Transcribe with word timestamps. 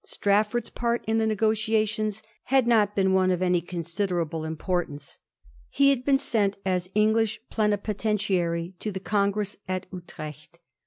Strafford's 0.03 0.71
part 0.71 1.05
in 1.05 1.19
the 1.19 1.27
negotiations 1.27 2.23
had 2.45 2.65
not 2.65 2.95
been 2.95 3.13
one 3.13 3.29
of 3.29 3.43
any 3.43 3.61
considerable 3.61 4.45
importance. 4.45 5.19
He 5.69 5.91
had 5.91 6.03
been 6.03 6.17
sent 6.17 6.57
as 6.65 6.89
English 6.95 7.39
Plenipotentiary 7.51 8.73
to 8.79 8.91
the 8.91 8.99
Congress 8.99 9.57
at 9.67 9.85
Utrecht. 9.93 10.57